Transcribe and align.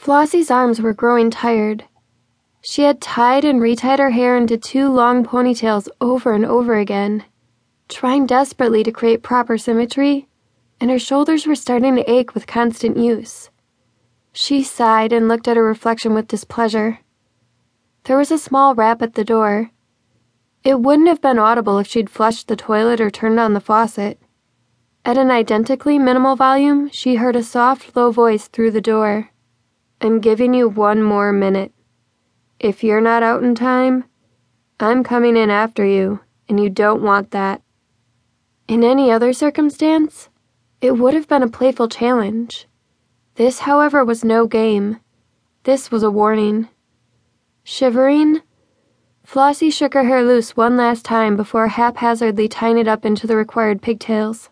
Flossie's 0.00 0.50
arms 0.50 0.80
were 0.80 0.94
growing 0.94 1.28
tired. 1.28 1.84
She 2.62 2.84
had 2.84 3.02
tied 3.02 3.44
and 3.44 3.60
retied 3.60 3.98
her 3.98 4.08
hair 4.08 4.34
into 4.34 4.56
two 4.56 4.88
long 4.88 5.26
ponytails 5.26 5.90
over 6.00 6.32
and 6.32 6.46
over 6.46 6.78
again, 6.78 7.24
trying 7.86 8.24
desperately 8.24 8.82
to 8.82 8.92
create 8.92 9.22
proper 9.22 9.58
symmetry, 9.58 10.26
and 10.80 10.90
her 10.90 10.98
shoulders 10.98 11.46
were 11.46 11.54
starting 11.54 11.96
to 11.96 12.10
ache 12.10 12.32
with 12.32 12.46
constant 12.46 12.96
use. 12.96 13.50
She 14.32 14.62
sighed 14.62 15.12
and 15.12 15.28
looked 15.28 15.46
at 15.46 15.58
her 15.58 15.62
reflection 15.62 16.14
with 16.14 16.28
displeasure. 16.28 17.00
There 18.04 18.16
was 18.16 18.30
a 18.30 18.38
small 18.38 18.74
rap 18.74 19.02
at 19.02 19.16
the 19.16 19.22
door. 19.22 19.70
It 20.64 20.80
wouldn't 20.80 21.08
have 21.08 21.20
been 21.20 21.38
audible 21.38 21.76
if 21.76 21.86
she'd 21.86 22.08
flushed 22.08 22.48
the 22.48 22.56
toilet 22.56 23.02
or 23.02 23.10
turned 23.10 23.38
on 23.38 23.52
the 23.52 23.60
faucet. 23.60 24.18
At 25.04 25.18
an 25.18 25.30
identically 25.30 25.98
minimal 25.98 26.36
volume, 26.36 26.88
she 26.88 27.16
heard 27.16 27.36
a 27.36 27.42
soft, 27.42 27.94
low 27.94 28.10
voice 28.10 28.48
through 28.48 28.70
the 28.70 28.80
door. 28.80 29.28
I'm 30.02 30.20
giving 30.20 30.54
you 30.54 30.66
one 30.66 31.02
more 31.02 31.30
minute. 31.30 31.72
If 32.58 32.82
you're 32.82 33.02
not 33.02 33.22
out 33.22 33.42
in 33.42 33.54
time, 33.54 34.04
I'm 34.78 35.04
coming 35.04 35.36
in 35.36 35.50
after 35.50 35.84
you, 35.84 36.20
and 36.48 36.58
you 36.58 36.70
don't 36.70 37.02
want 37.02 37.32
that. 37.32 37.60
In 38.66 38.82
any 38.82 39.10
other 39.10 39.34
circumstance, 39.34 40.30
it 40.80 40.92
would 40.92 41.12
have 41.12 41.28
been 41.28 41.42
a 41.42 41.48
playful 41.48 41.86
challenge. 41.86 42.66
This, 43.34 43.58
however, 43.58 44.02
was 44.02 44.24
no 44.24 44.46
game. 44.46 45.00
This 45.64 45.90
was 45.90 46.02
a 46.02 46.10
warning. 46.10 46.68
Shivering, 47.62 48.40
Flossie 49.22 49.70
shook 49.70 49.92
her 49.92 50.04
hair 50.04 50.24
loose 50.24 50.56
one 50.56 50.78
last 50.78 51.04
time 51.04 51.36
before 51.36 51.68
haphazardly 51.68 52.48
tying 52.48 52.78
it 52.78 52.88
up 52.88 53.04
into 53.04 53.26
the 53.26 53.36
required 53.36 53.82
pigtails. 53.82 54.48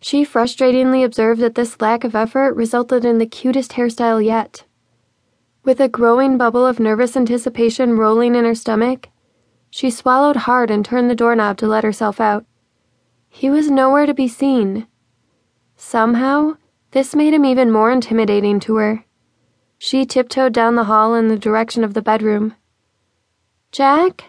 She 0.00 0.24
frustratingly 0.24 1.04
observed 1.04 1.40
that 1.42 1.54
this 1.54 1.80
lack 1.80 2.04
of 2.04 2.14
effort 2.14 2.54
resulted 2.54 3.04
in 3.04 3.18
the 3.18 3.26
cutest 3.26 3.72
hairstyle 3.72 4.24
yet. 4.24 4.64
With 5.62 5.78
a 5.78 5.88
growing 5.88 6.38
bubble 6.38 6.64
of 6.64 6.80
nervous 6.80 7.16
anticipation 7.16 7.98
rolling 7.98 8.34
in 8.34 8.44
her 8.44 8.54
stomach, 8.54 9.08
she 9.68 9.90
swallowed 9.90 10.36
hard 10.36 10.70
and 10.70 10.84
turned 10.84 11.10
the 11.10 11.14
doorknob 11.14 11.58
to 11.58 11.66
let 11.66 11.84
herself 11.84 12.18
out. 12.20 12.46
He 13.28 13.50
was 13.50 13.70
nowhere 13.70 14.06
to 14.06 14.14
be 14.14 14.26
seen. 14.26 14.86
Somehow, 15.76 16.56
this 16.92 17.14
made 17.14 17.34
him 17.34 17.44
even 17.44 17.70
more 17.70 17.90
intimidating 17.90 18.58
to 18.60 18.76
her. 18.76 19.04
She 19.78 20.04
tiptoed 20.04 20.52
down 20.52 20.74
the 20.76 20.84
hall 20.84 21.14
in 21.14 21.28
the 21.28 21.38
direction 21.38 21.84
of 21.84 21.94
the 21.94 22.02
bedroom. 22.02 22.54
Jack? 23.70 24.24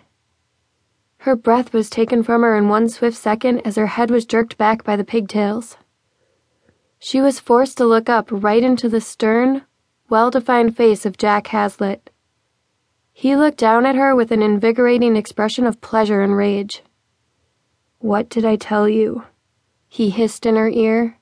Her 1.21 1.35
breath 1.35 1.71
was 1.71 1.87
taken 1.87 2.23
from 2.23 2.41
her 2.41 2.57
in 2.57 2.67
one 2.67 2.89
swift 2.89 3.15
second 3.15 3.59
as 3.59 3.75
her 3.75 3.85
head 3.85 4.09
was 4.09 4.25
jerked 4.25 4.57
back 4.57 4.83
by 4.83 4.95
the 4.95 5.03
pigtails. 5.03 5.77
She 6.97 7.21
was 7.21 7.39
forced 7.39 7.77
to 7.77 7.85
look 7.85 8.09
up 8.09 8.29
right 8.31 8.63
into 8.63 8.89
the 8.89 9.01
stern, 9.01 9.61
well 10.09 10.31
defined 10.31 10.75
face 10.75 11.05
of 11.05 11.17
Jack 11.17 11.45
Haslett. 11.45 12.09
He 13.13 13.35
looked 13.35 13.59
down 13.59 13.85
at 13.85 13.93
her 13.93 14.15
with 14.15 14.31
an 14.31 14.41
invigorating 14.41 15.15
expression 15.15 15.67
of 15.67 15.79
pleasure 15.79 16.21
and 16.21 16.35
rage. 16.35 16.81
What 17.99 18.27
did 18.27 18.43
I 18.43 18.55
tell 18.55 18.89
you? 18.89 19.25
He 19.87 20.09
hissed 20.09 20.47
in 20.47 20.55
her 20.55 20.69
ear 20.69 21.19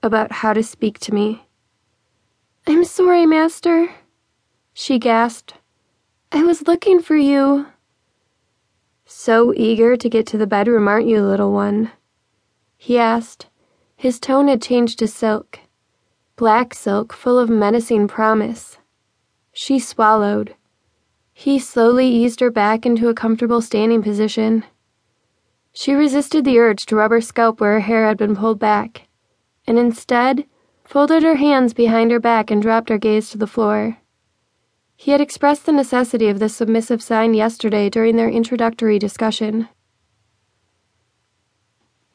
about 0.00 0.30
how 0.30 0.52
to 0.52 0.62
speak 0.62 1.00
to 1.00 1.12
me. 1.12 1.48
I'm 2.68 2.84
sorry, 2.84 3.26
Master, 3.26 3.90
she 4.72 5.00
gasped. 5.00 5.54
I 6.30 6.44
was 6.44 6.68
looking 6.68 7.02
for 7.02 7.16
you. 7.16 7.66
So 9.12 9.52
eager 9.56 9.96
to 9.96 10.08
get 10.08 10.24
to 10.28 10.38
the 10.38 10.46
bedroom, 10.46 10.86
aren't 10.86 11.08
you, 11.08 11.20
little 11.20 11.52
one? 11.52 11.90
He 12.78 12.96
asked. 12.96 13.48
His 13.96 14.20
tone 14.20 14.46
had 14.46 14.62
changed 14.62 15.00
to 15.00 15.08
silk. 15.08 15.58
Black 16.36 16.72
silk 16.72 17.12
full 17.12 17.36
of 17.36 17.50
menacing 17.50 18.06
promise. 18.06 18.78
She 19.52 19.80
swallowed. 19.80 20.54
He 21.32 21.58
slowly 21.58 22.06
eased 22.06 22.38
her 22.38 22.52
back 22.52 22.86
into 22.86 23.08
a 23.08 23.14
comfortable 23.14 23.60
standing 23.60 24.00
position. 24.00 24.64
She 25.72 25.92
resisted 25.92 26.44
the 26.44 26.60
urge 26.60 26.86
to 26.86 26.94
rub 26.94 27.10
her 27.10 27.20
scalp 27.20 27.60
where 27.60 27.72
her 27.72 27.80
hair 27.80 28.06
had 28.06 28.16
been 28.16 28.36
pulled 28.36 28.60
back, 28.60 29.08
and 29.66 29.76
instead 29.76 30.46
folded 30.84 31.24
her 31.24 31.34
hands 31.34 31.74
behind 31.74 32.12
her 32.12 32.20
back 32.20 32.48
and 32.48 32.62
dropped 32.62 32.88
her 32.88 32.96
gaze 32.96 33.28
to 33.30 33.38
the 33.38 33.48
floor. 33.48 33.98
He 35.02 35.12
had 35.12 35.22
expressed 35.22 35.64
the 35.64 35.72
necessity 35.72 36.28
of 36.28 36.40
this 36.40 36.54
submissive 36.54 37.02
sign 37.02 37.32
yesterday 37.32 37.88
during 37.88 38.16
their 38.16 38.28
introductory 38.28 38.98
discussion. 38.98 39.66